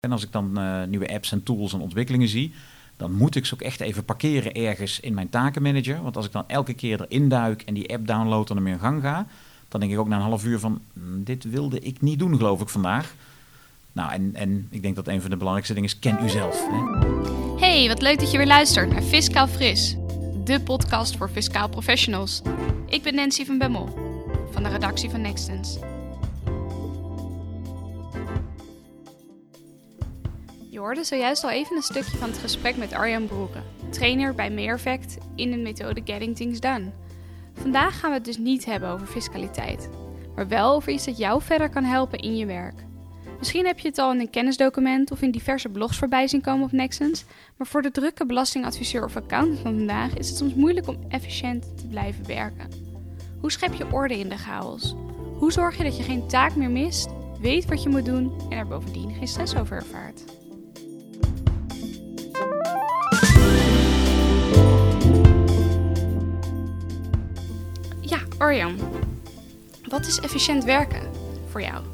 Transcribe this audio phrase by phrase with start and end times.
[0.00, 2.54] En als ik dan uh, nieuwe apps en tools en ontwikkelingen zie,
[2.96, 6.02] dan moet ik ze ook echt even parkeren ergens in mijn takenmanager.
[6.02, 8.78] Want als ik dan elke keer erin duik en die app download en ermee in
[8.78, 9.26] gang ga,
[9.68, 12.36] dan denk ik ook na een half uur van, "Mm, dit wilde ik niet doen
[12.36, 13.14] geloof ik vandaag.
[13.92, 16.66] Nou, en, en ik denk dat een van de belangrijkste dingen is, ken u zelf.
[16.70, 17.66] Hè?
[17.66, 19.96] Hey, wat leuk dat je weer luistert naar Fiscaal Fris,
[20.44, 22.42] de podcast voor fiscaal professionals.
[22.86, 23.98] Ik ben Nancy van Bemmel,
[24.52, 25.78] van de redactie van Nextens.
[30.80, 35.50] Zojuist al even een stukje van het gesprek met Arjan Broeren, trainer bij Meerfact in
[35.50, 36.90] de methode Getting Things Done.
[37.54, 39.88] Vandaag gaan we het dus niet hebben over fiscaliteit,
[40.34, 42.84] maar wel over iets dat jou verder kan helpen in je werk.
[43.38, 46.64] Misschien heb je het al in een kennisdocument of in diverse blogs voorbij zien komen
[46.64, 47.24] op Nexens,
[47.56, 51.78] maar voor de drukke belastingadviseur of accountant van vandaag is het soms moeilijk om efficiënt
[51.78, 52.68] te blijven werken.
[53.40, 54.94] Hoe schep je orde in de chaos?
[55.38, 57.08] Hoe zorg je dat je geen taak meer mist,
[57.40, 60.39] weet wat je moet doen en er bovendien geen stress over ervaart?
[68.50, 68.78] Arjan,
[69.88, 71.10] wat is efficiënt werken
[71.50, 71.84] voor jou?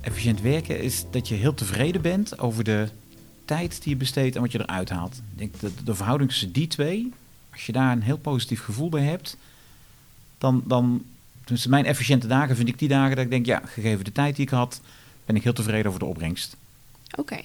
[0.00, 2.88] Efficiënt werken is dat je heel tevreden bent over de
[3.44, 5.16] tijd die je besteedt en wat je eruit haalt.
[5.32, 7.12] Ik denk dat de verhouding tussen die twee,
[7.52, 9.36] als je daar een heel positief gevoel bij hebt,
[10.38, 11.04] dan, dan
[11.44, 14.36] tussen mijn efficiënte dagen vind ik die dagen dat ik denk, ja, gegeven de tijd
[14.36, 14.80] die ik had,
[15.24, 16.56] ben ik heel tevreden over de opbrengst.
[17.16, 17.40] Oké.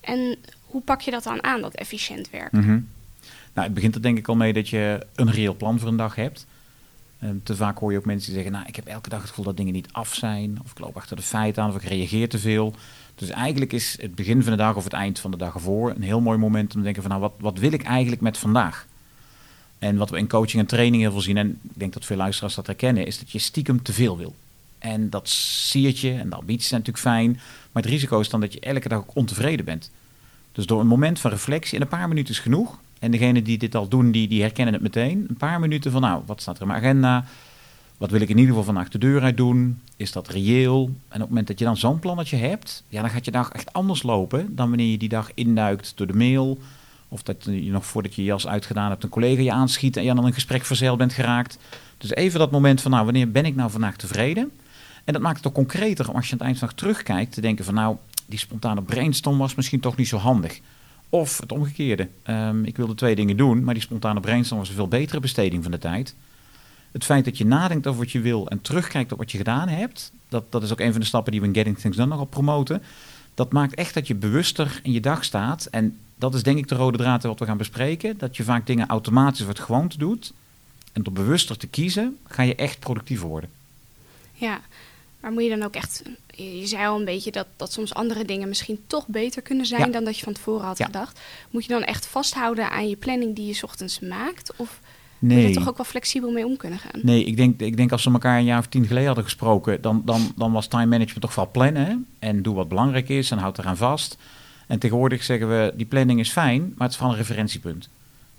[0.00, 2.58] En hoe pak je dat dan aan, dat efficiënt werken?
[2.58, 2.80] Mhm.
[3.52, 5.96] Nou, het begint er denk ik al mee dat je een reëel plan voor een
[5.96, 6.46] dag hebt.
[7.20, 9.28] Ehm, te vaak hoor je ook mensen die zeggen, nou, ik heb elke dag het
[9.28, 11.88] gevoel dat dingen niet af zijn, of ik loop achter de feiten aan, of ik
[11.88, 12.74] reageer te veel.
[13.14, 15.90] Dus eigenlijk is het begin van de dag of het eind van de dag ervoor
[15.90, 18.38] een heel mooi moment om te denken van, nou, wat, wat wil ik eigenlijk met
[18.38, 18.86] vandaag?
[19.78, 22.16] En wat we in coaching en training heel veel zien, en ik denk dat veel
[22.16, 24.34] luisteraars dat herkennen, is dat je stiekem te veel wil.
[24.78, 27.32] En dat siert je, en de ambities zijn natuurlijk fijn,
[27.72, 29.90] maar het risico is dan dat je elke dag ook ontevreden bent.
[30.52, 33.58] Dus door een moment van reflectie, en een paar minuten is genoeg, en degenen die
[33.58, 35.26] dit al doen, die, die herkennen het meteen.
[35.28, 37.24] Een paar minuten van, nou, wat staat er in mijn agenda?
[37.96, 39.80] Wat wil ik in ieder geval vandaag de deur uit doen?
[39.96, 40.84] Is dat reëel?
[40.84, 43.50] En op het moment dat je dan zo'n plannetje hebt, ja, dan gaat je dag
[43.50, 46.58] echt anders lopen dan wanneer je die dag induikt door de mail.
[47.08, 50.04] Of dat je nog voordat je je jas uitgedaan hebt, een collega je aanschiet en
[50.04, 51.58] je dan een gesprek verzeild bent geraakt.
[51.98, 54.50] Dus even dat moment van, nou, wanneer ben ik nou vandaag tevreden?
[55.04, 56.82] En dat maakt het ook concreter om als je aan het eind van de dag
[56.82, 60.60] terugkijkt, te denken van, nou, die spontane brainstorm was misschien toch niet zo handig.
[61.08, 62.08] Of het omgekeerde.
[62.26, 65.62] Um, ik wilde twee dingen doen, maar die spontane brainstorm was een veel betere besteding
[65.62, 66.14] van de tijd.
[66.92, 69.68] Het feit dat je nadenkt over wat je wil en terugkijkt op wat je gedaan
[69.68, 72.08] hebt, dat, dat is ook een van de stappen die we in Getting Things Done
[72.08, 72.82] nogal promoten.
[73.34, 75.66] Dat maakt echt dat je bewuster in je dag staat.
[75.66, 78.18] En dat is denk ik de rode draad wat we gaan bespreken.
[78.18, 80.32] Dat je vaak dingen automatisch wat gewoonte doet.
[80.92, 83.50] En door bewuster te kiezen, ga je echt productiever worden.
[84.32, 84.60] Ja,
[85.20, 86.02] maar moet je dan ook echt,
[86.44, 89.80] je zei al een beetje dat, dat soms andere dingen misschien toch beter kunnen zijn
[89.86, 89.92] Ja.
[89.92, 90.84] dan dat je van tevoren had Ja.
[90.84, 91.20] gedacht.
[91.50, 94.52] Moet je dan echt vasthouden aan je planning die je 's ochtends maakt?
[94.56, 94.80] Of
[95.18, 97.00] moet je er toch ook wel flexibel mee om kunnen gaan?
[97.02, 99.80] Nee, ik denk, ik denk als we elkaar een jaar of tien geleden hadden gesproken,
[99.82, 101.86] dan, dan, dan was time management toch wel plannen.
[101.86, 101.94] hè?
[102.18, 104.16] En doe wat belangrijk is en houd eraan vast.
[104.66, 107.88] En tegenwoordig zeggen we, die planning is fijn, maar het is vooral een referentiepunt.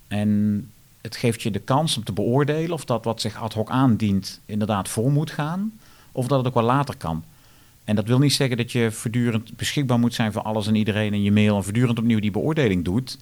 [0.07, 0.71] En
[1.01, 4.39] het geeft je de kans om te beoordelen of dat wat zich ad hoc aandient
[4.45, 5.79] inderdaad voor moet gaan.
[6.11, 7.23] Of dat het ook wel later kan.
[7.89, 11.13] En dat wil niet zeggen dat je voortdurend beschikbaar moet zijn voor alles en iedereen
[11.13, 13.17] in je mail en voortdurend opnieuw die beoordeling doet.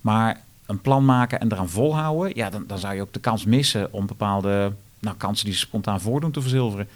[0.00, 3.44] Maar een plan maken en eraan volhouden, ja, dan, dan zou je ook de kans
[3.44, 6.88] missen om bepaalde nou, kansen die zich spontaan voordoen te verzilveren.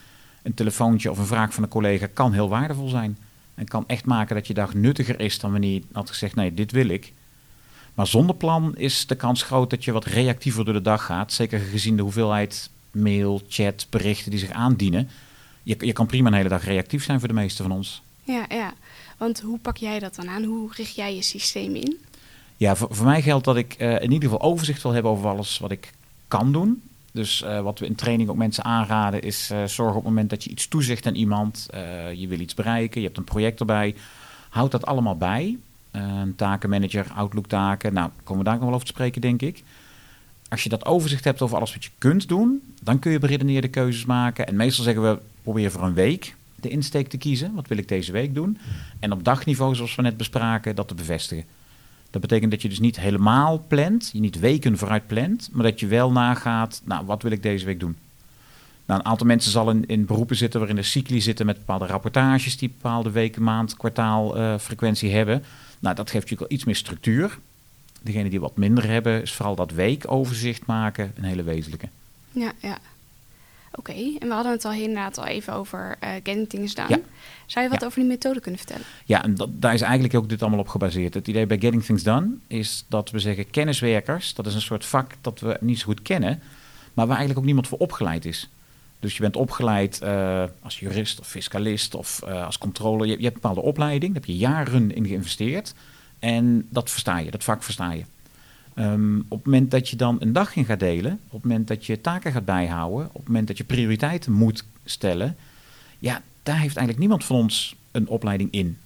[0.42, 3.18] Een telefoontje of een vraag van een collega kan heel waardevol zijn.
[3.54, 6.54] En kan echt maken dat je dag nuttiger is dan wanneer je had gezegd, nee,
[6.54, 7.12] dit wil ik.
[7.94, 11.32] Maar zonder plan is de kans groot dat je wat reactiever door de dag gaat.
[11.32, 15.08] Zeker gezien de hoeveelheid mail, chat, berichten die zich aandienen.
[15.64, 18.02] Je, je kan prima een hele dag reactief zijn voor de meeste van ons.
[18.22, 18.72] Ja, ja.
[19.18, 20.44] Want hoe pak jij dat dan aan?
[20.44, 21.96] Hoe richt jij je systeem in?
[22.56, 25.28] Ja, voor, voor mij geldt dat ik eh, in ieder geval overzicht wil hebben over
[25.28, 25.92] alles wat ik
[26.28, 26.82] kan doen.
[27.12, 30.30] Dus eh, wat we in training ook mensen aanraden is eh zorg op het moment
[30.30, 31.68] dat je iets toezegt aan iemand.
[32.14, 33.94] je wil iets bereiken, je hebt een project erbij.
[34.54, 35.58] Houd dat allemaal bij.
[35.94, 37.92] Eh, een takenmanager, Outlook taken.
[37.92, 39.62] Nou, daar komen we daar nog wel over te spreken, denk ik.
[40.48, 43.68] Als je dat overzicht hebt over alles wat je kunt doen, dan kun je beredeneerde
[43.68, 44.46] keuzes maken.
[44.46, 47.54] En meestal zeggen we, probeer voor een week de insteek te kiezen.
[47.54, 48.58] Wat wil ik deze week doen?
[48.98, 51.44] En op dagniveau, zoals we net bespraken, dat te bevestigen.
[52.10, 55.80] Dat betekent dat je dus niet helemaal plant, je niet weken vooruit plant, maar dat
[55.80, 57.96] je wel nagaat, nou, wat wil ik deze week doen?
[58.86, 62.56] Nou, een aantal mensen zal in, beroepen zitten waarin de cycli zitten met bepaalde rapportages
[62.56, 65.44] die bepaalde weken, maand, kwartaal eh, frequentie hebben.
[65.80, 67.38] Nou, dat geeft natuurlijk wel iets meer structuur.
[68.02, 71.88] Degene die wat minder hebben, is vooral dat weekoverzicht maken een hele wezenlijke.
[72.32, 72.78] Ja, ja.
[73.76, 76.88] Oké, en we hadden het al inderdaad al even over uh, getting things done.
[76.88, 76.98] Ja.
[77.46, 77.86] Zou je wat Ja.
[77.86, 78.86] over die methode kunnen vertellen?
[79.04, 81.14] Ja, en dat, daar is eigenlijk ook dit allemaal op gebaseerd.
[81.14, 84.84] Het idee bij Getting Things Done is dat we zeggen kenniswerkers, dat is een soort
[84.86, 86.40] vak dat we niet zo goed kennen,
[86.94, 88.48] maar waar eigenlijk ook niemand voor opgeleid is.
[89.00, 93.06] Dus je bent opgeleid eh, als jurist of fiscalist of eh, als controller.
[93.06, 95.74] Je, je hebt een bepaalde opleiding, daar heb je jaren in geïnvesteerd.
[96.18, 98.04] En dat versta je, dat vak versta je.
[98.74, 101.68] Ehm, op het moment dat je dan een dag in gaat delen, op het moment
[101.68, 105.36] dat je taken gaat bijhouden, op het moment dat je prioriteiten moet stellen,
[105.98, 108.78] ja, daar heeft eigenlijk niemand van ons een opleiding in.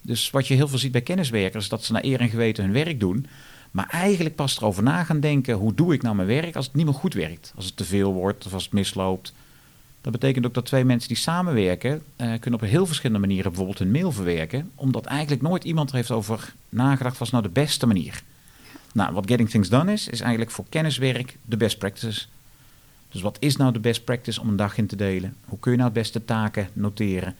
[0.00, 2.64] Dus wat je heel veel ziet bij kenniswerkers, is dat ze naar eer en geweten
[2.64, 3.26] hun werk doen.
[3.70, 6.74] Maar eigenlijk pas erover na gaan denken, hoe doe ik nou mijn werk als het
[6.74, 7.52] niet meer goed werkt?
[7.56, 9.32] Als het te veel wordt of als het misloopt.
[10.00, 13.78] Dat betekent ook dat twee mensen die samenwerken, eh, kunnen op heel verschillende manieren bijvoorbeeld
[13.78, 14.70] hun mail verwerken.
[14.74, 18.22] Omdat eigenlijk nooit iemand er heeft over nagedacht, wat is nou de beste manier?
[18.96, 22.28] Nou, wat Getting Things Done is, is eigenlijk voor kenniswerk de best practices.
[23.08, 25.36] Dus wat is nou de best practice om een dag in te delen?
[25.44, 27.34] Hoe kun je nou het beste taken noteren?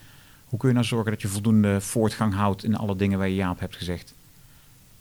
[0.45, 3.35] Hoe kun je nou zorgen dat je voldoende voortgang houdt in alle dingen waar je
[3.35, 4.15] ja op hebt gezegd?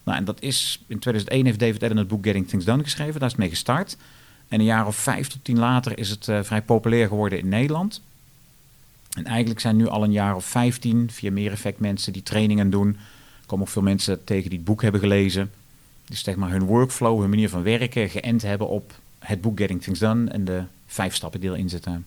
[0.03, 3.13] Nou, en dat is, in 2001 heeft David Allen het boek Getting Things Done geschreven,
[3.13, 3.97] daar is het mee gestart.
[4.47, 7.49] En een jaar of vijf tot tien later is het eh, vrij populair geworden in
[7.49, 8.01] Nederland.
[9.17, 12.69] En eigenlijk zijn nu al een jaar of vijftien via meer effect mensen die trainingen
[12.69, 12.87] doen.
[12.87, 15.51] Er komen ook veel mensen tegen die het boek hebben gelezen.
[16.05, 19.81] Die zeg maar hun workflow, hun manier van werken geënt hebben op het boek Getting
[19.81, 22.05] Things Done en de vijf stappen die erin zitten.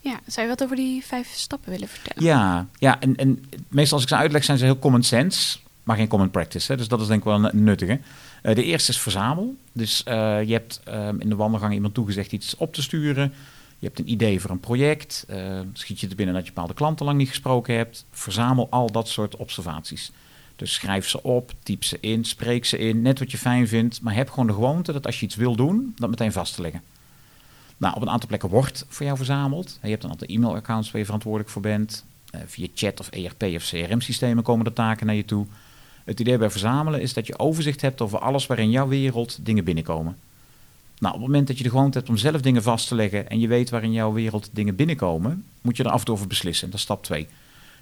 [0.00, 2.24] Ja, zou je wat over die vijf stappen willen vertellen?
[2.24, 5.96] Ja, ja en, en meestal als ik ze uitleg zijn ze heel common sense, maar
[5.96, 6.72] geen common practice.
[6.72, 6.78] Hè?
[6.78, 8.00] Dus dat is denk ik wel een nuttige.
[8.42, 9.56] Eh, de eerste is verzamel.
[9.72, 13.32] Dus eh, je hebt ehm, in de wandelgang iemand toegezegd iets op te sturen.
[13.78, 15.24] Je hebt een idee voor een project.
[15.28, 18.04] eh, schiet je er binnen dat je bepaalde klanten lang niet gesproken hebt.
[18.10, 20.12] Verzamel al dat soort observaties.
[20.56, 24.00] Dus schrijf ze op, typ ze in, spreek ze in, net wat je fijn vindt.
[24.00, 26.62] Maar heb gewoon de gewoonte dat als je iets wil doen, dat meteen vast te
[26.62, 26.82] leggen.
[27.76, 29.78] Nou, op een aantal plekken wordt voor jou verzameld.
[29.82, 32.04] Je hebt een aantal e-mailaccounts waar je verantwoordelijk voor bent.
[32.30, 35.46] Eh, via chat of ERP of CRM-systemen komen de taken naar je toe.
[36.04, 39.38] Het idee bij verzamelen is dat je overzicht hebt over alles waar in jouw wereld
[39.42, 40.16] dingen binnenkomen.
[40.98, 43.28] Nou, op het moment dat je de gewoonte hebt om zelf dingen vast te leggen
[43.28, 46.14] en je weet waar in jouw wereld dingen binnenkomen, moet je er af en toe
[46.14, 46.66] over beslissen.
[46.66, 47.26] Dat is stap 2.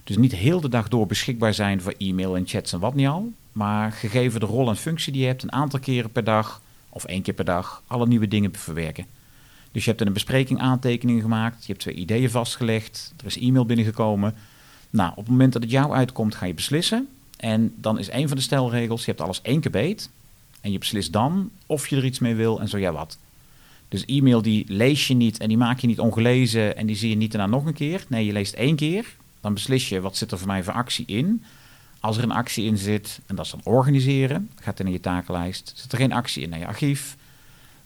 [0.04, 3.06] Dus niet heel de dag door beschikbaar zijn voor e-mail en chats en wat niet
[3.06, 3.32] al.
[3.52, 7.04] Maar gegeven de rol en functie die je hebt, een aantal keren per dag of
[7.04, 9.06] één keer per dag alle nieuwe dingen verwerken.
[9.72, 13.38] Dus je hebt in een bespreking aantekeningen gemaakt, je hebt twee ideeën vastgelegd, er is
[13.38, 14.34] e-mail binnengekomen.
[14.90, 17.08] Nou, op het moment dat het jou uitkomt, ga je beslissen.
[17.37, 20.10] En dan is een van de stelregels, je hebt alles één keer beet.
[20.60, 23.19] En je beslist dan of je er iets mee wil en zo ja wat.
[23.88, 27.08] Dus e-mail die lees je niet en die maak je niet ongelezen en die zie
[27.08, 28.05] je niet daarna nog een keer.
[28.08, 29.06] Nee, je leest één keer.
[29.42, 31.44] Dan beslis je wat zit er voor mij voor actie in.
[32.00, 35.72] Als er een actie in zit, en dat is dan organiseren, gaat in je takenlijst.
[35.76, 37.16] Zit er geen actie in naar je archief.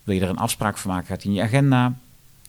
[0.03, 1.93] Wil je er een afspraak van maken, gaat in je agenda.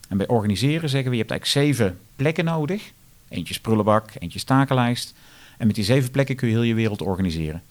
[0.08, 2.92] En bij organiseren zeggen we, je hebt eigenlijk zeven plekken nodig.
[3.28, 5.14] Eentje is prullenbak, eentje is takenlijst.
[5.58, 7.62] En met die zeven plekken kun je heel je wereld organiseren.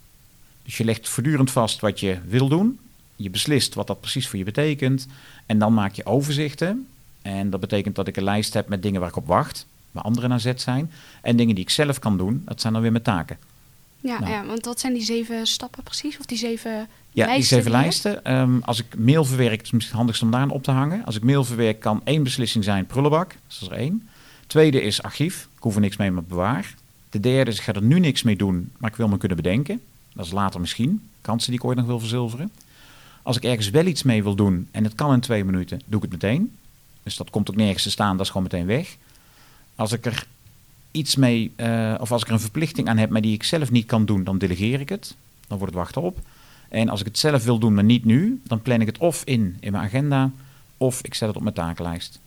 [0.63, 2.79] Dus je legt voortdurend vast wat je wil doen.
[3.15, 5.07] Je beslist wat dat precies voor je betekent.
[5.45, 6.87] En dan maak je overzichten.
[7.21, 9.65] En dat betekent dat ik een lijst heb met dingen waar ik op wacht.
[9.97, 10.91] Waar anderen naar zet zijn.
[11.21, 12.41] En dingen die ik zelf kan doen.
[12.45, 13.37] Dat zijn dan weer mijn taken.
[14.01, 14.31] Ja, Nou.
[14.31, 16.17] ja, want wat zijn die zeven stappen precies?
[16.17, 18.23] Of die zeven Ja, die lijsten zeven die je lijsten.
[18.25, 21.05] Ehm, als ik mail verwerk, het is misschien het handigst om daar op te hangen.
[21.05, 23.29] Als ik mail verwerk, kan één beslissing zijn prullenbak.
[23.29, 24.07] Dat is er één.
[24.47, 25.47] Tweede is archief.
[25.55, 26.73] Ik hoef er niks mee, maar bewaar.
[27.09, 29.37] De derde is, ik ga er nu niks mee doen, maar ik wil me kunnen
[29.37, 29.81] bedenken.
[30.13, 31.09] Dat is later misschien.
[31.21, 32.51] Kansen die ik ooit nog wil verzilveren.
[33.23, 36.03] Als ik ergens wel iets mee wil doen, en het kan in twee minuten, doe
[36.03, 36.51] ik het meteen.
[37.03, 38.95] Dus dat komt ook nergens te staan, dat is gewoon meteen weg.
[39.77, 40.27] Als ik er
[40.91, 43.71] iets mee, eh, of als ik er een verplichting aan heb, maar die ik zelf
[43.71, 45.15] niet kan doen, dan delegeer ik het.
[45.47, 46.19] Dan wordt het wachten op.
[46.69, 49.21] En als ik het zelf wil doen, maar niet nu, dan plan ik het of
[49.23, 50.31] in in mijn agenda,
[50.77, 52.19] of ik zet het op mijn takenlijst.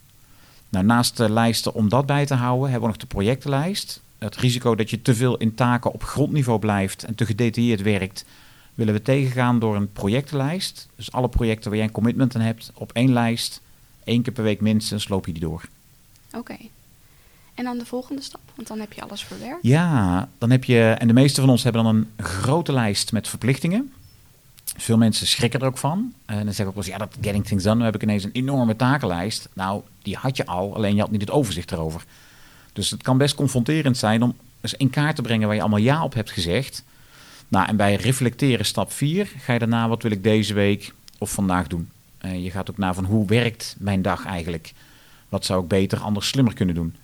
[0.68, 4.00] Nou, naast de lijsten om dat bij te houden, hebben we nog de projectenlijst.
[4.18, 8.24] Het risico dat je te veel in taken op grondniveau blijft en te gedetailleerd werkt,
[8.74, 10.88] willen we tegengaan door een projectenlijst.
[10.96, 13.60] Dus alle projecten waar jij een commitment aan hebt, op één lijst,
[14.04, 15.68] één keer per week minstens, loop je die door.
[16.32, 16.56] Oké.
[17.60, 19.58] En dan de volgende stap, want dan heb je alles verwerkt.
[19.62, 23.28] Ja, dan heb je, en de meeste van ons hebben dan een grote lijst met
[23.28, 23.92] verplichtingen.
[24.76, 26.12] Veel mensen schrikken er ook van.
[26.26, 28.24] En dan zeggen ook wel eens, ja, dat Getting Things Done, nu heb ik ineens
[28.24, 29.48] een enorme takenlijst.
[29.52, 32.04] Nou, die had je al, alleen je had niet het overzicht erover.
[32.72, 35.78] Dus het kan best confronterend zijn om eens in kaart te brengen waar je allemaal
[35.78, 36.84] ja op hebt gezegd.
[37.48, 41.30] Nou, en bij reflecteren stap 4 ga je daarna, wat wil ik deze week of
[41.30, 41.88] vandaag doen?
[42.18, 44.72] Eh, je gaat ook naar van hoe werkt mijn dag eigenlijk?
[45.28, 46.94] Wat zou ik beter, anders, slimmer kunnen doen?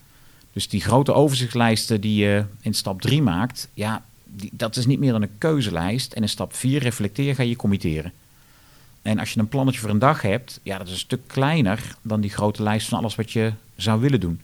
[0.57, 4.99] Dus die grote overzichtslijsten die je in stap 3 maakt, ja, die, dat is niet
[4.99, 6.13] meer dan een keuzelijst.
[6.13, 8.13] En in stap 4 reflecteer ga je committeren.
[9.03, 11.97] En als je een plannetje voor een dag hebt, ja, dat is een stuk kleiner
[12.03, 14.41] dan die grote lijst van alles wat je zou willen doen.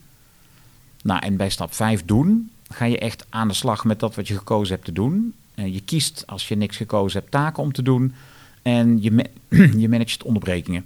[1.03, 4.27] Nou, en bij stap 5 doen, ga je echt aan de slag met dat wat
[4.27, 5.33] je gekozen hebt te doen.
[5.55, 8.13] En je kiest, als je niks gekozen hebt, taken om te doen.
[8.61, 9.29] En je,
[9.81, 10.85] je managt onderbrekingen.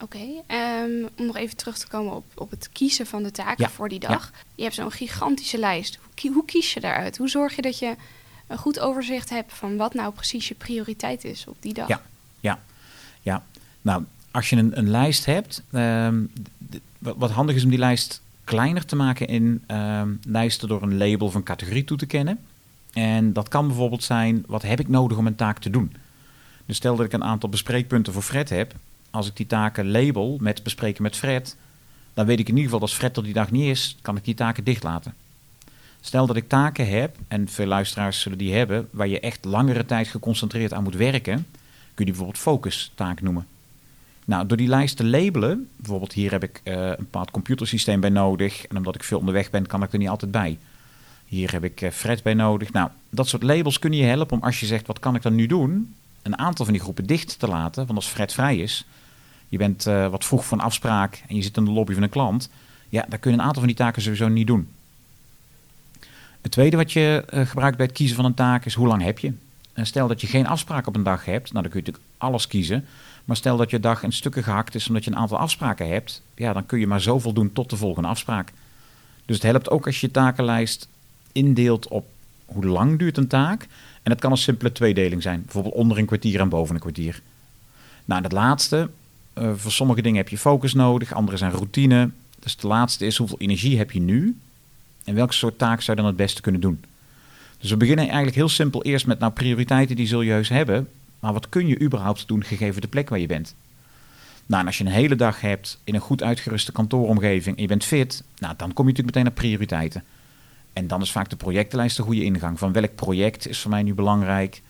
[0.00, 3.70] Oké, ehm, om nog even terug te komen op, op het kiezen van de taken
[3.70, 4.32] voor die dag.
[4.54, 5.98] Je hebt zo'n gigantische lijst.
[6.20, 7.16] Hoe, hoe, kies je daaruit?
[7.16, 7.96] Hoe zorg je dat je
[8.46, 11.88] een goed overzicht hebt van wat nou precies je prioriteit is op die dag?
[11.88, 12.02] Ja,
[12.40, 12.60] ja,
[13.22, 13.44] ja.
[13.82, 16.24] Nou, als je een, een lijst hebt, ehm,
[16.98, 21.30] wat handig is om die lijst kleiner te maken in ehm, lijsten door een label
[21.30, 22.38] van categorie toe te kennen.
[22.92, 25.96] En dat kan bijvoorbeeld zijn, wat heb ik nodig om een taak te doen?
[26.66, 28.74] Dus stel dat ik een aantal bespreekpunten voor Fred heb.
[29.16, 31.56] Als ik die taken label met bespreken met Fred,
[32.14, 34.16] dan weet ik in ieder geval dat als Fred er die dag niet is, kan
[34.16, 35.14] ik die taken dichtlaten.
[36.00, 39.86] Stel dat ik taken heb, en veel luisteraars zullen die hebben, waar je echt langere
[39.86, 41.44] tijd geconcentreerd aan moet werken, kun
[41.94, 43.46] je die bijvoorbeeld focus taak noemen.
[44.24, 48.10] Nou, door die lijst te labelen, bijvoorbeeld hier heb ik uh, een bepaald computersysteem bij
[48.10, 48.66] nodig.
[48.66, 50.58] En omdat ik veel onderweg ben, kan ik er niet altijd bij.
[51.26, 52.72] Hier heb ik uh, Fred bij nodig.
[52.72, 55.34] Nou, dat soort labels kunnen je helpen om als je zegt, wat kan ik dan
[55.34, 55.94] nu doen?
[56.22, 57.86] Een aantal van die groepen dicht te laten.
[57.86, 58.84] Want als Fred vrij is,
[59.48, 62.08] je bent uh, wat vroeg van afspraak en je zit in de lobby van een
[62.08, 62.50] klant.
[62.88, 64.68] Ja, dan kun je een aantal van die taken sowieso niet doen.
[66.40, 69.18] Het tweede wat je gebruikt bij het kiezen van een taak is, hoe lang heb
[69.18, 69.32] je?
[69.74, 72.46] stel dat je geen afspraak op een dag hebt, nou dan kun je natuurlijk alles
[72.46, 72.84] kiezen.
[73.24, 76.22] Maar stel dat je dag in stukken gehakt is omdat je een aantal afspraken hebt,
[76.34, 78.52] ja, dan kun je maar zoveel doen tot de volgende afspraak.
[79.24, 80.88] Dus het helpt ook als je je takenlijst
[81.32, 82.06] indeelt op
[82.46, 83.66] hoe lang duurt een taak.
[84.02, 87.22] En het kan een simpele tweedeling zijn, bijvoorbeeld onder een kwartier en boven een kwartier.
[88.04, 88.90] Nou, en het laatste,
[89.38, 92.10] uh, voor sommige dingen heb je focus nodig, andere zijn routine.
[92.38, 94.38] Dus het laatste is hoeveel energie heb je nu
[95.04, 96.84] en welke soort taak zou je dan het beste kunnen doen.
[97.58, 100.88] Dus we beginnen eigenlijk heel simpel eerst met nou prioriteiten die zul je heus hebben.
[101.20, 103.54] Maar wat kun je überhaupt doen gegeven de plek waar je bent?
[104.46, 107.68] Nou, en als je een hele dag hebt in een goed uitgeruste kantooromgeving en je
[107.68, 110.04] bent fit, nou, dan kom je natuurlijk meteen naar prioriteiten.
[110.72, 112.58] En dan is vaak de projectenlijst de goede ingang.
[112.58, 114.62] Van welk project is voor mij nu belangrijk?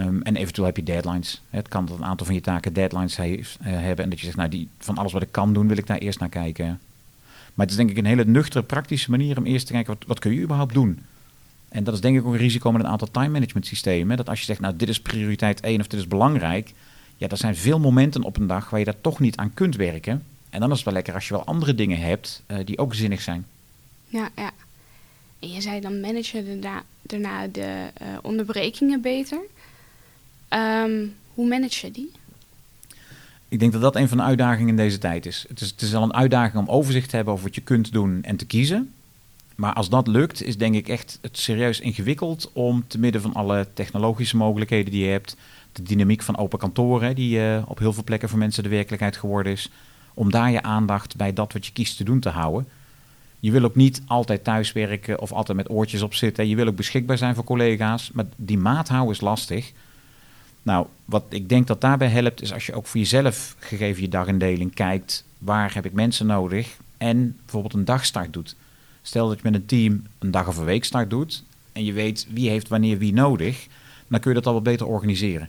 [0.00, 1.42] Um, en eventueel heb je deadlines.
[1.50, 4.04] Het kan dat een aantal van je taken deadlines uh, hebben.
[4.04, 5.98] En dat je zegt, nou, die, van alles wat ik kan doen, wil ik daar
[5.98, 6.80] eerst naar kijken.
[7.54, 10.04] Maar het is denk ik een hele nuchtere, praktische manier om eerst te kijken, wat,
[10.06, 11.04] wat kun je überhaupt doen?
[11.68, 14.16] En dat is denk ik ook een risico met een aantal time management systemen.
[14.16, 16.72] Dat als je zegt, nou dit is prioriteit 1 of dit is belangrijk.
[17.16, 19.76] Ja, er zijn veel momenten op een dag waar je daar toch niet aan kunt
[19.76, 20.24] werken.
[20.50, 22.94] En dan is het wel lekker als je wel andere dingen hebt uh, die ook
[22.94, 23.46] zinnig zijn.
[24.06, 24.50] Ja, ja.
[25.38, 29.38] En je zei dan managen daarna, daarna de uh, onderbrekingen beter.
[30.50, 32.10] Um, hoe manage je die?
[33.48, 35.44] Ik denk dat dat een van de uitdagingen in deze tijd is.
[35.48, 35.70] Het, is.
[35.70, 38.36] het is al een uitdaging om overzicht te hebben over wat je kunt doen en
[38.36, 38.92] te kiezen.
[39.58, 43.34] Maar als dat lukt, is denk ik echt het serieus ingewikkeld om te midden van
[43.34, 45.36] alle technologische mogelijkheden die je hebt,
[45.72, 49.16] de dynamiek van open kantoren, die uh, op heel veel plekken voor mensen de werkelijkheid
[49.16, 49.70] geworden is,
[50.14, 52.68] om daar je aandacht bij dat wat je kiest te doen te houden.
[53.40, 56.48] Je wil ook niet altijd thuiswerken of altijd met oortjes op zitten.
[56.48, 59.72] Je wil ook beschikbaar zijn voor collega's, maar die maat houden is lastig.
[60.68, 64.08] Nou, wat ik denk dat daarbij helpt, is als je ook voor jezelf, gegeven je
[64.08, 68.56] dagindeling, kijkt waar heb ik mensen nodig en bijvoorbeeld een dagstart doet.
[69.02, 71.92] Stel dat je met een team een dag of een week start doet en je
[71.92, 73.66] weet wie heeft wanneer wie nodig,
[74.08, 75.48] dan kun je dat al wat beter organiseren.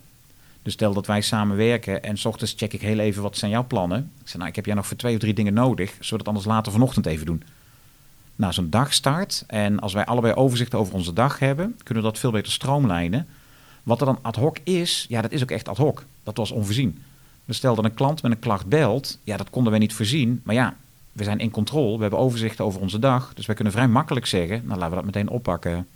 [0.62, 3.50] Dus stel dat wij samen werken en s ochtends check ik heel even wat zijn
[3.50, 4.10] jouw plannen.
[4.20, 6.46] Ik zeg, nou, ik heb jij nog voor twee of drie dingen nodig, zodat anders
[6.46, 7.42] later vanochtend even doen.
[8.36, 12.10] Nou, zo'n dag start en als wij allebei overzicht over onze dag hebben, kunnen we
[12.10, 13.26] dat veel beter stroomlijnen.
[13.82, 16.04] Wat er dan ad hoc is, ja, dat is ook echt ad hoc.
[16.22, 17.02] Dat was onvoorzien.
[17.44, 20.40] Dus stel dat een klant met een klacht belt, ja, dat konden wij niet voorzien.
[20.44, 20.76] Maar ja,
[21.12, 23.32] we zijn in controle, we hebben overzicht over onze dag.
[23.34, 25.86] Dus wij kunnen vrij makkelijk zeggen, nou laten we dat meteen oppakken.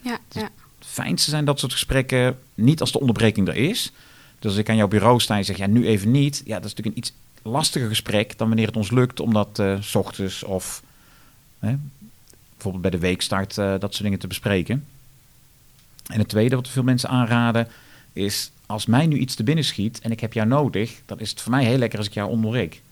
[0.00, 0.48] Ja, dus ja.
[0.78, 3.92] Het fijnste zijn dat soort gesprekken niet als de onderbreking er is.
[4.38, 6.42] Dus als ik aan jouw bureau sta en zeg, ja nu even niet.
[6.44, 9.58] Ja, dat is natuurlijk een iets lastiger gesprek dan wanneer het ons lukt om dat
[9.58, 10.82] uh, s ochtends of
[11.58, 11.74] hè,
[12.52, 14.86] bijvoorbeeld bij de weekstart uh, dat soort dingen te bespreken.
[16.06, 17.68] En het tweede wat veel mensen aanraden
[18.12, 21.30] is, als mij nu iets te binnen schiet en ik heb jou nodig, dan is
[21.30, 22.82] het voor mij heel lekker als ik jou onderbreek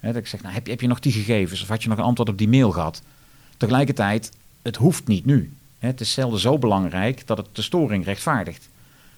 [0.00, 1.98] dat ik zeg, nou, heb, je, heb je nog die gegevens of had je nog
[1.98, 3.02] een antwoord op die mail gehad?
[3.56, 4.32] Tegelijkertijd,
[4.62, 5.52] het hoeft niet nu.
[5.78, 8.68] het is zelden zo belangrijk dat het de storing rechtvaardigt.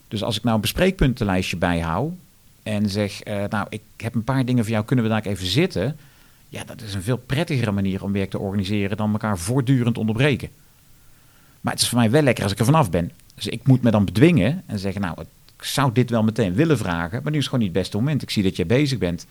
[0.09, 2.13] Dus als ik nou een bespreekpuntenlijstje bijhoud
[2.63, 5.47] en zeg, uh, nou, ik heb een paar dingen voor jou, kunnen we daar even
[5.47, 5.99] zitten?
[6.49, 10.49] Ja, dat is een veel prettigere manier om werk te organiseren dan elkaar voortdurend onderbreken.
[11.61, 13.11] Maar het is voor mij wel lekker als ik er vanaf ben.
[13.41, 15.21] Dus ik moet me dan bedwingen en zeggen, nou,
[15.57, 17.97] ik zou dit wel meteen willen vragen, maar nu is het gewoon niet het beste
[17.97, 18.23] moment.
[18.23, 19.27] Ik zie dat jij bezig bent.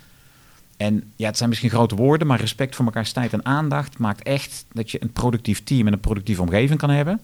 [0.77, 4.23] En ja, het zijn misschien grote woorden, maar respect voor elkaars tijd en aandacht maakt
[4.23, 7.21] echt dat je een productief team en een productieve omgeving kan hebben.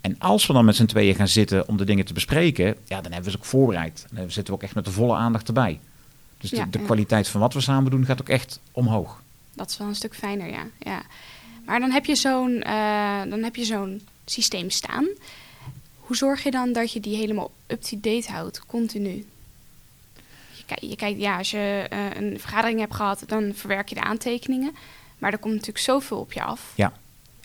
[0.00, 3.00] En als we dan met z'n tweeën gaan zitten om de dingen te bespreken, ja,
[3.00, 4.06] dan hebben we ze ook voorbereid.
[4.10, 5.80] Dan zitten we ook echt met de volle aandacht erbij.
[6.38, 6.84] Dus de, Ja, de ja.
[6.84, 9.22] kwaliteit van wat we samen doen gaat ook echt omhoog.
[9.54, 10.66] Dat is wel een stuk fijner, ja.
[10.78, 11.02] ja.
[11.66, 15.06] Maar dan heb je zo'n eh, dan heb je zo'n systeem staan.
[16.10, 19.26] Hoe zorg je dan dat je die helemaal up-to-date houdt, continu?
[20.56, 23.94] Je kijkt, je kijkt, ja, als je eh, een vergadering hebt gehad, dan verwerk je
[23.94, 24.72] de aantekeningen.
[25.18, 26.72] Maar er komt natuurlijk zoveel op je af.
[26.76, 26.92] Ja.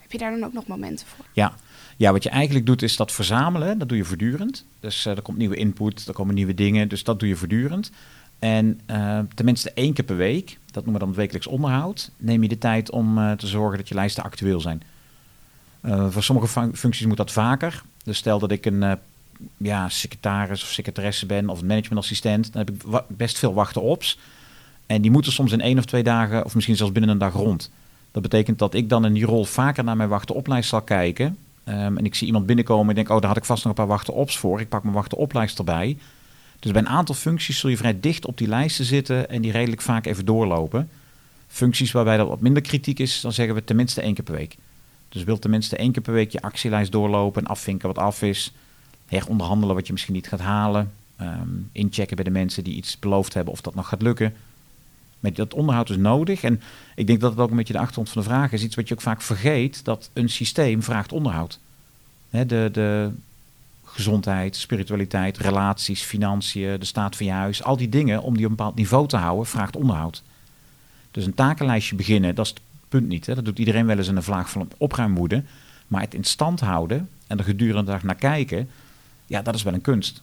[0.02, 1.26] Heb je daar dan ook nog momenten voor?
[1.34, 1.56] Ja.
[1.98, 3.78] ja, wat je eigenlijk doet is dat verzamelen.
[3.78, 4.66] Dat doe je voortdurend.
[4.80, 6.88] Dus eh, er komt nieuwe input, er komen nieuwe dingen.
[6.90, 7.92] Dus dat doe je voortdurend.
[8.40, 12.42] En eh, tenminste één keer per week, dat noemen we dan het wekelijks onderhoud, neem
[12.42, 14.82] je de tijd om te zorgen dat je lijsten actueel zijn.
[16.10, 17.84] Voor sommige fun- functies moet dat vaker.
[18.06, 18.92] Dus stel dat ik een eh,
[19.58, 24.18] ja, secretaris of secretaresse ben of een managementassistent, dan heb ik best veel wachten ops.
[24.86, 27.34] En die moeten soms in één of twee dagen, of misschien zelfs binnen een dag
[27.34, 27.72] rond.
[28.12, 31.38] Dat betekent dat ik dan in die rol vaker naar mijn wachten oplijst zal kijken.
[31.64, 33.80] Ehm, en ik zie iemand binnenkomen en denk, oh, daar had ik vast nog een
[33.80, 34.60] paar wachten ops voor.
[34.60, 35.98] Ik pak mijn wachten oplijst erbij.
[36.60, 39.52] Dus bij een aantal functies zul je vrij dicht op die lijsten zitten en die
[39.52, 40.90] redelijk vaak even doorlopen.
[41.48, 44.58] Functies waarbij dat wat minder kritiek is, dan zeggen we tenminste één keer per week.
[45.16, 48.54] Dus wil tenminste één keer per week je actielijst doorlopen en afvinken wat af is.
[49.06, 50.92] Heronderhandelen wat je misschien niet gaat halen.
[51.16, 54.34] Ehm, inchecken bij de mensen die iets beloofd hebben of dat nog gaat lukken.
[55.20, 56.44] Met dat onderhoud is nodig.
[56.44, 56.62] En
[56.96, 58.64] ik denk dat het ook een beetje de achtergrond van de vraag is.
[58.64, 61.60] Iets wat je ook vaak vergeet, dat een systeem vraagt onderhoud.
[62.30, 63.12] De, de
[63.84, 67.64] gezondheid, spiritualiteit, relaties, financiën, de staat van je huis.
[67.64, 70.24] Al die dingen, om die op een bepaald niveau te houden, vraagt onderhoud.
[71.12, 72.54] Dus een takenlijstje beginnen, dat is
[72.90, 73.26] punt niet.
[73.26, 73.36] Hè.
[73.36, 75.44] Dat doet iedereen wel eens in een vlaag van opruimwoede.
[75.88, 78.70] Maar het in stand houden en er gedurende dag naar kijken,
[79.26, 80.22] ja, dat is wel een kunst.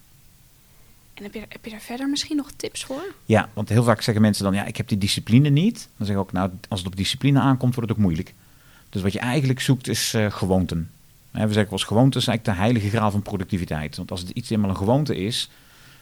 [1.14, 3.04] En heb je, heb je daar verder misschien nog tips voor?
[3.24, 5.88] Ja, want heel vaak zeggen mensen dan, ja, ik heb die discipline niet.
[5.96, 8.34] Dan zeg ik ook, nou, als het op discipline aankomt, wordt het ook moeilijk.
[8.90, 10.90] Dus wat je eigenlijk zoekt is eh, gewoonten.
[11.30, 13.96] We zeggen wel eens, gewoonte is eigenlijk de heilige graal van productiviteit.
[13.96, 15.50] Want als het iets eenmaal een gewoonte is,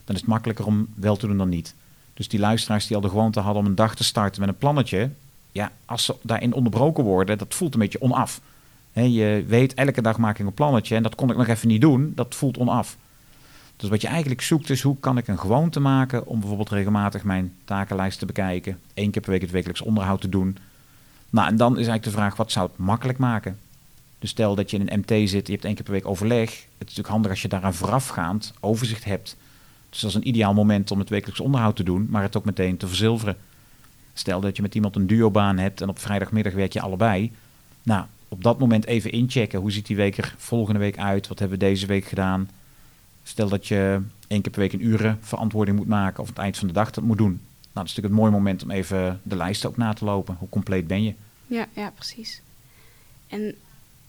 [0.04, 1.74] dan is het makkelijker om wel te doen dan niet.
[2.14, 4.56] Dus die luisteraars die al de gewoonte hadden om een dag te starten met een
[4.56, 5.10] plannetje,
[5.52, 8.40] ja, als ze daarin onderbroken worden, dat voelt een beetje onaf.
[8.92, 11.80] Je weet, elke dag maak ik een plannetje en dat kon ik nog even niet
[11.80, 12.96] doen, dat voelt onaf.
[13.76, 17.24] Dus wat je eigenlijk zoekt is hoe kan ik een gewoonte maken om bijvoorbeeld regelmatig
[17.24, 18.78] mijn takenlijst te bekijken.
[18.94, 20.58] één keer per week het wekelijks onderhoud te doen.
[21.30, 23.58] Nou, en dan is eigenlijk de vraag, wat zou het makkelijk maken?
[24.18, 26.50] Dus stel dat je in een MT zit, je hebt één keer per week overleg.
[26.50, 29.36] Het is natuurlijk handig als je daaraan voorafgaand overzicht hebt.
[29.90, 32.44] Dus dat is een ideaal moment om het wekelijks onderhoud te doen, maar het ook
[32.44, 33.36] meteen te verzilveren.
[34.12, 37.32] Stel dat je met iemand een duobaan hebt en op vrijdagmiddag werk je allebei.
[37.82, 39.60] Nou, op dat moment even inchecken.
[39.60, 41.28] Hoe ziet die week er volgende week uit?
[41.28, 42.50] Wat hebben we deze week gedaan?
[43.22, 46.42] Stel dat je één keer per week een uren verantwoording moet maken of aan het
[46.42, 47.40] eind van de dag dat moet doen.
[47.72, 50.36] Nou, dat is natuurlijk een mooi moment om even de lijst ook na te lopen.
[50.38, 51.14] Hoe compleet ben je?
[51.46, 52.42] Ja, ja, precies.
[53.28, 53.54] En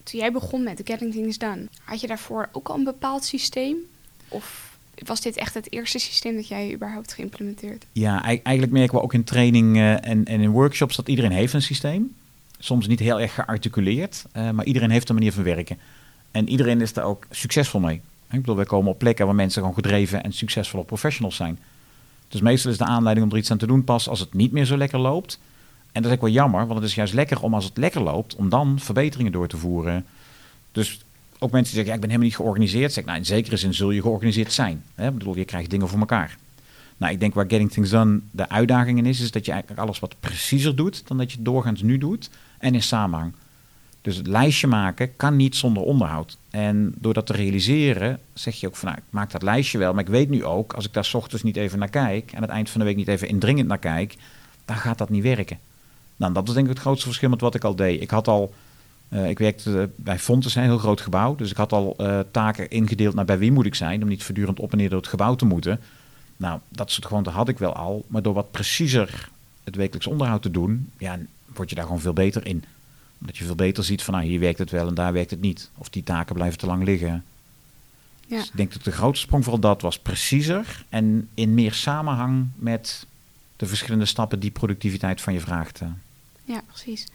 [0.03, 3.77] toen jij begon met Getting Things Done, had je daarvoor ook al een bepaald systeem?
[4.27, 4.70] Of
[5.07, 7.85] was dit echt het eerste systeem dat jij überhaupt geïmplementeerd?
[7.91, 11.31] Ja, ei- eigenlijk merken we ook in training eh, en, en in workshops dat iedereen
[11.31, 12.13] heeft een systeem.
[12.59, 15.77] Soms niet heel erg gearticuleerd, eh, maar iedereen heeft een manier van werken.
[16.31, 18.01] En iedereen is daar ook succesvol mee.
[18.31, 21.59] Ik bedoel, wij komen op plekken waar mensen gewoon gedreven en succesvolle professionals zijn.
[22.27, 24.51] Dus meestal is de aanleiding om er iets aan te doen pas als het niet
[24.51, 25.39] meer zo lekker loopt.
[25.91, 28.01] En dat is ook wel jammer, want het is juist lekker om als het lekker
[28.01, 30.05] loopt, om dan verbeteringen door te voeren.
[30.71, 30.99] Dus
[31.43, 32.93] ook mensen die zeggen, ja, ik ben helemaal niet georganiseerd.
[32.93, 34.83] Zeg nou, in zekere zin zul je georganiseerd zijn.
[34.95, 35.07] Hè?
[35.07, 36.37] Ik bedoel, je krijgt dingen voor elkaar.
[36.97, 39.81] Nou, ik denk waar Getting Things Done de uitdaging in is, is dat je eigenlijk
[39.81, 43.33] alles wat preciezer doet dan dat je doorgaans nu doet en in samenhang.
[44.01, 46.37] Dus het lijstje maken kan niet zonder onderhoud.
[46.49, 49.93] En door dat te realiseren zeg je ook van, nou, ik maak dat lijstje wel,
[49.93, 52.35] maar ik weet nu ook, als ik daar 's ochtends niet even naar kijk en
[52.35, 54.15] aan het eind van de week niet even indringend naar kijk,
[54.65, 55.59] dan gaat dat niet werken.
[56.15, 58.01] Nou, dat is denk ik het grootste verschil met wat ik al deed.
[58.01, 58.53] Ik had al,
[59.11, 62.69] eh, ik werkte bij Fontes, een heel groot gebouw, dus ik had al eh, taken
[62.69, 65.07] ingedeeld naar bij wie moet ik zijn, om niet voortdurend op en neer door het
[65.07, 65.79] gebouw te moeten.
[66.37, 69.29] Nou, dat soort gewoonten had ik wel al, maar door wat preciezer
[69.63, 72.63] het wekelijks onderhoud te doen, ja, word je daar gewoon veel beter in.
[73.19, 75.41] Omdat je veel beter ziet van, nou, hier werkt het wel en daar werkt het
[75.41, 75.69] niet.
[75.77, 77.23] Of die taken blijven te lang liggen.
[78.27, 78.37] Ja.
[78.37, 82.47] Dus ik denk dat de grootste sprong vooral dat was preciezer en in meer samenhang
[82.55, 83.05] met
[83.55, 85.81] de verschillende stappen die productiviteit van je vraagt.
[85.81, 85.87] eh.
[86.45, 87.07] Ja, precies.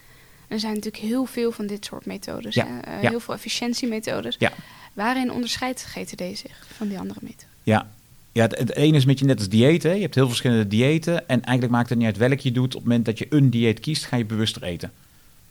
[0.49, 2.55] Er zijn natuurlijk heel veel van dit soort methodes.
[2.55, 2.81] Ja, hè?
[2.81, 3.09] Eh, ja.
[3.09, 4.37] Heel veel efficiëntiemethodes.
[4.39, 4.53] Ja.
[4.93, 7.49] Waarin onderscheidt GTD zich van die andere methoden?
[7.63, 7.91] Ja,
[8.33, 9.95] ja het, het ene is met je net als diëten.
[9.95, 11.29] Je hebt heel verschillende diëten.
[11.29, 12.75] En eigenlijk maakt het niet uit welk je doet.
[12.75, 14.93] Op het moment dat je een dieet kiest, ga je bewuster eten.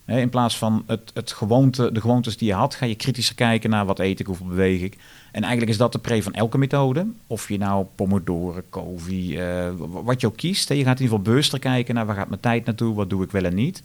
[0.05, 3.69] In plaats van het, het gewoonte, de gewoontes die je had, ga je kritischer kijken
[3.69, 4.97] naar wat eet ik, hoeveel beweeg ik.
[5.31, 7.07] En eigenlijk is dat de pre van elke methode.
[7.27, 10.69] Of je nou Pomodoro, Covey, eh, wat je ook kiest.
[10.69, 13.23] Je gaat in ieder geval bewuster kijken naar waar gaat mijn tijd naartoe, wat doe
[13.23, 13.83] ik wel en niet.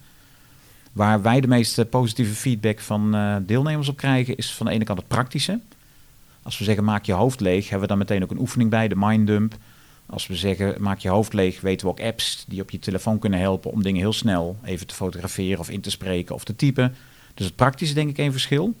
[0.91, 4.83] Waar wij de meeste positieve feedback van uh, deelnemers op krijgen, is van de ene
[4.83, 5.59] kant het praktische.
[6.43, 8.87] Als we zeggen maak je hoofd leeg, hebben we dan meteen ook een oefening bij,
[8.87, 9.57] de minddump.
[10.05, 13.19] Als we zeggen maak je hoofd leeg, weten we ook apps die op je telefoon
[13.19, 16.55] kunnen helpen om dingen heel snel even te fotograferen of in te spreken of te
[16.55, 16.95] typen.
[17.33, 18.75] Dus het praktische denk ik een verschil.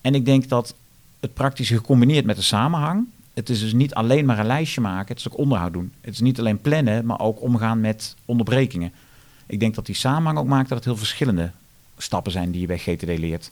[0.00, 0.74] En ik denk dat
[1.20, 3.06] het praktische gecombineerd met de samenhang.
[3.34, 5.92] Het is dus niet alleen maar een lijstje maken, het is ook onderhoud doen.
[6.00, 8.92] Het is niet alleen plannen, maar ook omgaan met onderbrekingen.
[9.50, 11.50] Ik denk dat die samenhang ook maakt dat het heel verschillende
[11.96, 13.50] stappen zijn die je bij GTD leert.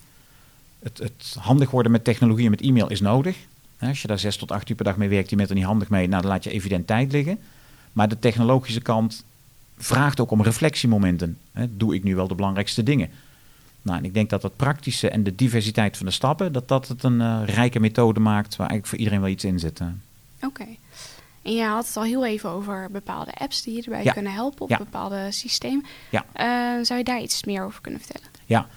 [0.79, 3.37] Het, het handig worden met technologie en met e-mail is nodig.
[3.79, 5.63] Als je daar zes tot acht uur per dag mee werkt, die met er niet
[5.63, 7.39] handig mee, nou, dan laat je evident tijd liggen.
[7.93, 9.23] Maar de technologische kant
[9.77, 11.37] vraagt ook om reflectiemomenten.
[11.69, 13.09] Doe ik nu wel de belangrijkste dingen?
[13.81, 16.87] Nou, en ik denk dat het praktische en de diversiteit van de stappen, dat dat
[16.87, 19.81] het een uh, rijke methode maakt waar eigenlijk voor iedereen wel iets in zit.
[20.41, 20.65] Oké.
[21.41, 24.69] En je had het al heel even over bepaalde apps die je erbij kunnen helpen
[24.69, 25.85] of bepaalde systeem.
[26.09, 26.25] Ja.
[26.35, 28.27] Uh, zou je daar iets meer over kunnen vertellen?
[28.45, 28.67] Ja,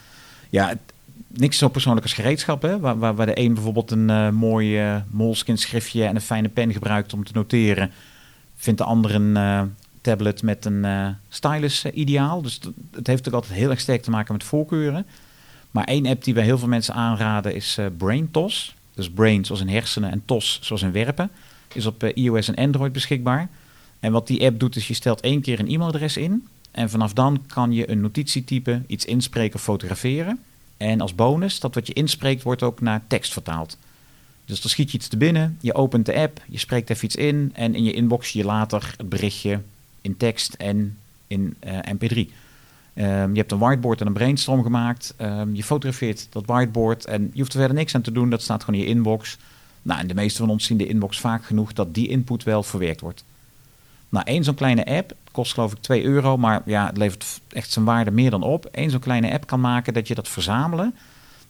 [0.51, 0.75] ja
[1.27, 2.63] niks zo persoonlijk als gereedschap.
[2.63, 2.81] Hè?
[2.81, 6.73] Waar, waar, waar de een bijvoorbeeld een uh, mooi uh, schriftje en een fijne pen
[6.73, 7.91] gebruikt om te noteren,
[8.57, 12.43] vindt de ander een tablet met een stylus ideaal.
[12.43, 15.07] Dus het heeft ook altijd heel erg sterk te maken met voorkeuren.
[15.71, 18.75] Maar één app die wij heel veel mensen aanraden is BrainTos.
[18.95, 21.31] Dus Brain zoals in hersenen en TOS zoals in werpen
[21.75, 23.49] is op eh, iOS en Android beschikbaar.
[24.01, 26.47] En wat die app doet, is je stelt één keer een e-mailadres in.
[26.71, 30.39] En vanaf dan kan je een notitie typen, iets inspreken of fotograferen.
[30.77, 33.79] En als bonus, dat wat je inspreekt wordt ook naar tekst vertaald.
[34.45, 37.17] Dus dan schiet je iets te binnen, je opent de app, je spreekt even iets
[37.17, 39.61] in en in je inbox je later het berichtje
[40.01, 42.31] in tekst en in uh, MP3.
[42.95, 45.15] Um, je hebt een whiteboard en een brainstorm gemaakt.
[45.21, 48.31] Um, je fotografeert dat whiteboard en je hoeft er verder niks aan te doen.
[48.31, 49.39] Dat staat gewoon in je inbox.
[49.83, 52.63] Nou, en de meeste van ons zien de inbox vaak genoeg dat die input wel
[52.63, 53.25] verwerkt wordt.
[54.09, 57.71] Nou, één zo'n kleine app, kost geloof ik 2 euro, maar ja, het levert echt
[57.71, 58.69] zijn waarde meer dan op.
[58.73, 60.95] Eén zo'n kleine app kan maken dat je dat verzamelen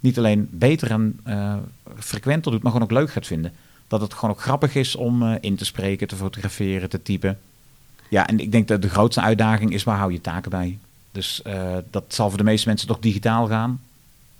[0.03, 1.55] niet alleen beter en uh,
[1.99, 3.53] frequenter doet, maar gewoon ook leuk gaat vinden.
[3.88, 7.38] Dat het gewoon ook grappig is om uh, in te spreken, te fotograferen, te typen.
[8.09, 10.79] Ja, en ik denk dat de grootste uitdaging is waar hou je taken bij.
[11.12, 13.81] Dus uh, dat zal voor de meeste mensen toch digitaal gaan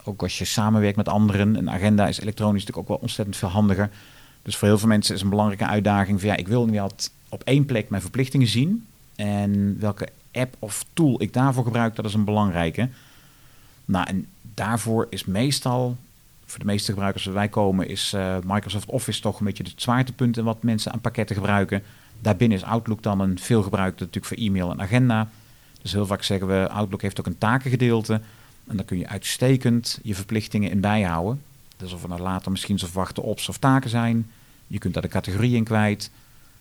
[0.05, 3.49] ook als je samenwerkt met anderen, een agenda is elektronisch natuurlijk ook wel ontzettend veel
[3.49, 3.91] handiger.
[4.43, 7.43] Dus voor heel veel mensen is een belangrijke uitdaging van ja, ik wil altijd op
[7.43, 8.87] één plek mijn verplichtingen zien.
[9.17, 12.89] En welke app of tool ik daarvoor gebruik, dat is een belangrijke.
[13.85, 15.97] Nou, en daarvoor is meestal,
[16.45, 19.83] voor de meeste gebruikers waar wij komen, is uh, Microsoft Office toch een beetje het
[19.83, 21.83] zwaartepunt in wat mensen aan pakketten gebruiken.
[22.21, 25.29] Daarbinnen is Outlook dan een veelgebruikte natuurlijk voor e-mail en agenda.
[25.83, 28.21] Dus heel vaak zeggen we, Outlook heeft ook een takengedeelte.
[28.67, 31.43] En dan kun je uitstekend je verplichtingen in bijhouden.
[31.77, 34.31] Dus of er nou later misschien verwachte ops of taken zijn.
[34.67, 36.11] Je kunt daar de categorie in kwijt.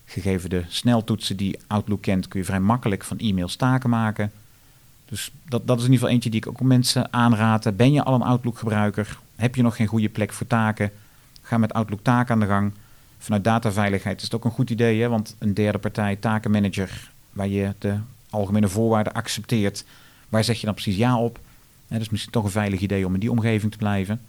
[0.05, 4.31] Gegeven de sneltoetsen die Outlook kent, kun je vrij makkelijk van e-mails taken maken.
[5.05, 7.77] Dus dat, dat is in ieder geval eentje die ik ook mensen aanraad.
[7.77, 9.19] Ben je al een Outlook-gebruiker?
[9.35, 10.91] Heb je nog geen goede plek voor taken?
[11.41, 12.71] Ga met Outlook taken aan de gang.
[13.17, 15.09] Vanuit dataveiligheid is het ook een goed idee, hè?
[15.09, 17.97] want een derde partij takenmanager, waar je de
[18.29, 19.85] algemene voorwaarden accepteert,
[20.29, 21.39] waar zeg je dan precies ja op?
[21.97, 24.21] Dat is misschien toch een veilig idee om in die omgeving te blijven.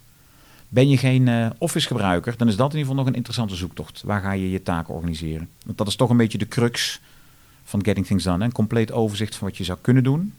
[0.69, 3.55] Ben je geen uh, Office gebruiker, dan is dat in ieder geval nog een interessante
[3.55, 4.03] zoektocht.
[4.05, 5.49] Waar ga je je taken organiseren?
[5.65, 7.01] Want dat is toch een beetje de crux
[7.65, 8.45] van Getting Things Done.
[8.45, 10.35] Een compleet overzicht van wat je zou kunnen doen,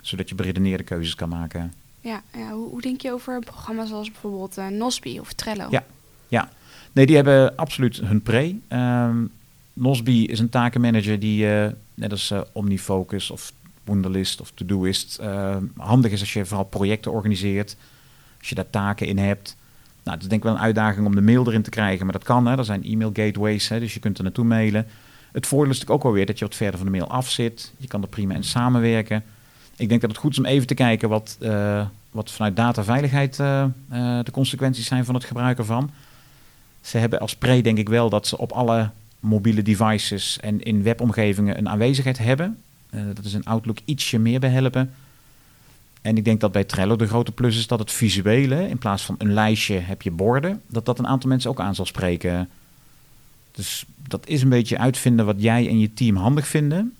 [0.00, 1.72] zodat je beredeneerde keuzes kan maken.
[2.00, 5.66] Ja, ja hoe, hoe, denk je over programma's zoals bijvoorbeeld uh, Nosby of Trello?
[5.70, 5.84] Ja,
[6.28, 6.48] ja,
[6.92, 8.56] nee, die hebben absoluut hun pre.
[8.68, 9.30] Um,
[9.72, 13.52] Nosby is een takenmanager die, uh, net als Omnifocus of
[13.88, 17.76] Wunderlist of Todoist uh, handig is als je vooral projecten organiseert.
[18.38, 19.56] Als je daar taken in hebt.
[20.02, 22.14] Nou, het is denk ik wel een uitdaging om de mail erin te krijgen, maar
[22.14, 22.46] dat kan.
[22.46, 22.58] Hè.
[22.58, 24.86] Er zijn e-mail gateways, hè, dus je kunt er naartoe mailen.
[25.32, 27.72] Het voordeel is natuurlijk ook alweer dat je wat verder van de mail af zit.
[27.76, 29.24] Je kan er prima in samenwerken.
[29.76, 33.38] Ik denk dat het goed is om even te kijken wat, uh, wat vanuit dataveiligheid
[33.38, 33.64] uh,
[34.22, 35.90] de consequenties zijn van het gebruik ervan.
[36.80, 40.82] Ze hebben als pre denk ik wel dat ze op alle mobiele devices en in
[40.82, 42.58] webomgevingen een aanwezigheid hebben.
[42.90, 44.92] Uh, dat is een Outlook ietsje meer behelpen.
[46.02, 49.04] En ik denk dat bij Trello de grote plus is dat het visuele, in plaats
[49.04, 52.48] van een lijstje heb je borden, dat dat een aantal mensen ook aan zal spreken.
[53.52, 56.94] Dus dat is een beetje uitvinden wat jij en je team handig vinden.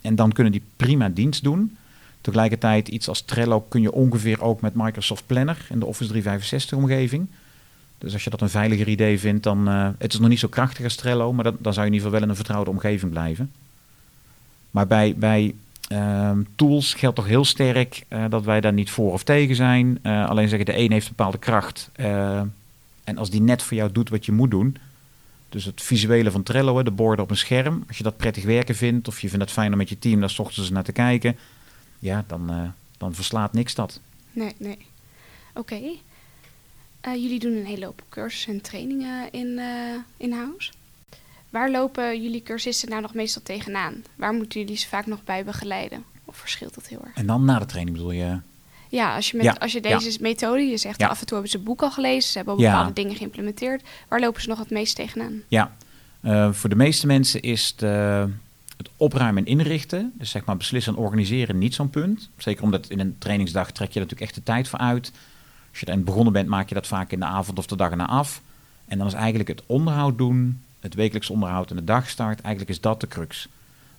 [0.00, 1.76] En dan kunnen die prima dienst doen.
[2.20, 6.78] Tegelijkertijd iets als Trello kun je ongeveer ook met Microsoft Planner in de Office 365
[6.78, 7.26] omgeving.
[7.98, 10.48] Dus als je dat een veiliger idee vindt, dan uh, het is nog niet zo
[10.48, 13.10] krachtig als Trello, maar dan zou je in ieder geval wel in een vertrouwde omgeving
[13.10, 13.50] blijven.
[14.70, 15.54] Maar bij, bij
[15.88, 19.98] ehm, tools geldt toch heel sterk uh, dat wij daar niet voor of tegen zijn.
[20.02, 21.90] Uh, alleen zeggen de een heeft een bepaalde kracht.
[21.96, 22.40] Uh,
[23.04, 24.76] en als die net voor jou doet wat je moet doen.
[25.48, 27.84] Dus het visuele van Trello, de borden op een scherm.
[27.88, 30.20] Als je dat prettig werken vindt of je vindt het fijn om met je team
[30.20, 31.36] daar s ochtends naar te kijken.
[31.98, 34.00] Ja, dan, dan verslaat niks dat.
[34.32, 34.78] Nee, nee.
[35.54, 35.80] Oké.
[37.00, 39.60] Eh, jullie doen een hele hoop cursussen en trainingen in,
[40.16, 40.70] in-house.
[41.50, 44.02] Waar lopen jullie cursisten nou nog meestal tegenaan?
[44.14, 46.04] Waar moeten jullie ze vaak nog bij begeleiden?
[46.24, 47.14] Of verschilt dat heel erg?
[47.14, 48.38] En dan na de training bedoel je?
[48.88, 51.56] Ja, als je, met, als je deze methode, je zegt af en toe hebben ze
[51.56, 53.82] het boek al gelezen, ze hebben al bepaalde dingen geïmplementeerd.
[54.08, 55.42] Waar lopen ze nog het meest tegenaan?
[55.48, 55.76] Ja,
[56.20, 57.86] uh, voor de meeste mensen is de,
[58.76, 62.30] het opruimen en inrichten, dus zeg maar beslissen en organiseren, niet zo'n punt.
[62.36, 65.12] Zeker omdat in een trainingsdag trek je natuurlijk echt de tijd voor uit.
[65.70, 67.90] Als je erin begonnen bent, maak je dat vaak in de avond of de dag
[67.90, 68.42] erna af.
[68.86, 72.80] En dan is eigenlijk het onderhoud doen, het wekelijks onderhoud en de dagstart, eigenlijk is
[72.80, 73.48] dat de crux.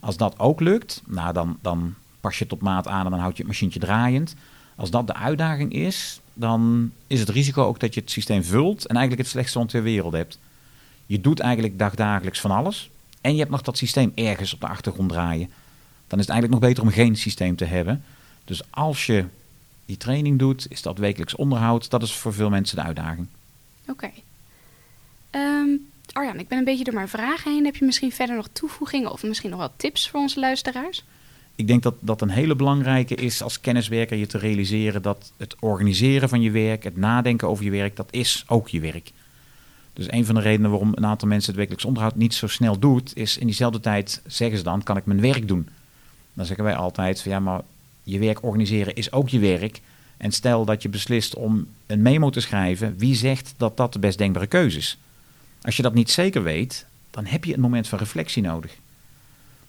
[0.00, 3.20] Als dat ook lukt, nou dan, dan pas je het op maat aan en dan
[3.20, 4.34] houd je het machientje draaiend.
[4.76, 8.86] Als dat de uitdaging is, dan is het risico ook dat je het systeem vult
[8.86, 10.38] en eigenlijk het slechtste van twee werelden hebt.
[11.06, 12.90] Je doet eigenlijk dagdagelijks van alles
[13.20, 15.50] en je hebt nog dat systeem ergens op de achtergrond draaien.
[16.06, 18.02] Dan is het eigenlijk nog beter om geen systeem te hebben.
[18.44, 19.24] Dus als je
[19.86, 21.90] die training doet, is dat wekelijks onderhoud.
[21.90, 23.26] Dat is voor veel mensen de uitdaging.
[23.88, 24.10] Oké.
[26.12, 27.64] Arjan, ik ben een beetje door mijn vragen heen.
[27.64, 31.04] Heb je misschien verder nog toevoegingen of misschien nog wel tips voor onze luisteraars?
[31.54, 35.56] Ik denk dat dat een hele belangrijke is als kenniswerker je te realiseren dat het
[35.60, 39.12] organiseren van je werk, het nadenken over je werk, dat is ook je werk.
[39.92, 42.78] Dus een van de redenen waarom een aantal mensen het wekelijks onderhoud niet zo snel
[42.78, 45.68] doet, is in diezelfde tijd zeggen ze dan, kan ik mijn werk doen?
[46.32, 47.60] Dan zeggen wij altijd van ja, maar
[48.02, 49.80] je werk organiseren is ook je werk.
[50.16, 53.98] En stel dat je beslist om een memo te schrijven, wie zegt dat dat de
[53.98, 54.98] best denkbare keuze is?
[55.62, 58.76] Als je dat niet zeker weet, dan heb je een moment van reflectie nodig.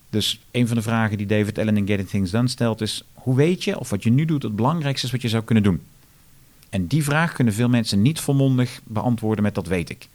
[0.09, 3.35] Dus een van de vragen die David Allen in Getting Things Done stelt is: hoe
[3.35, 5.81] weet je of wat je nu doet het belangrijkste is wat je zou kunnen doen?
[6.69, 10.07] En die vraag kunnen veel mensen niet volmondig beantwoorden met dat weet ik.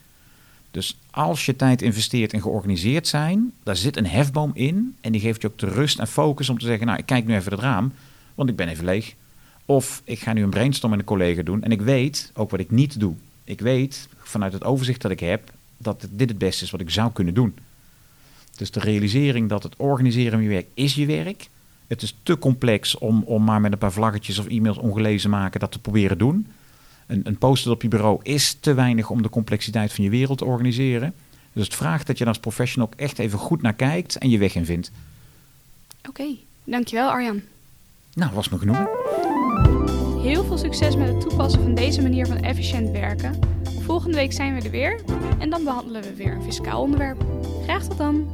[0.71, 5.21] Dus als je tijd investeert in georganiseerd zijn, daar zit een hefboom in en die
[5.21, 7.51] geeft je ook de rust en focus om te zeggen: nou, ik kijk nu even
[7.51, 7.93] het raam,
[8.35, 9.15] want ik ben even leeg.
[9.65, 12.59] Of ik ga nu een brainstorm met een collega doen en ik weet ook wat
[12.59, 13.15] ik niet doe.
[13.43, 16.89] Ik weet vanuit het overzicht dat ik heb dat dit het beste is wat ik
[16.89, 17.55] zou kunnen doen.
[18.55, 21.49] Dus de realisering dat het organiseren van je werk is je werk.
[21.87, 25.59] Het is te complex om, om maar met een paar vlaggetjes of e-mails ongelezen maken
[25.59, 26.47] dat te proberen doen.
[27.07, 30.37] Een, een post op je bureau is te weinig om de complexiteit van je wereld
[30.37, 31.13] te organiseren.
[31.53, 34.37] Dus het vraagt dat je als professional ook echt even goed naar kijkt en je
[34.37, 34.91] weg in vindt.
[36.07, 36.25] Oké,
[36.63, 37.41] dankjewel Arjan.
[38.13, 38.77] Nou, was me genoeg.
[40.23, 43.39] Heel veel succes met het toepassen van deze manier van efficiënt werken.
[43.87, 44.99] Volgende week zijn we er weer
[45.39, 47.25] en dan behandelen we weer een fiscaal onderwerp.
[47.63, 48.27] Graag tot dan!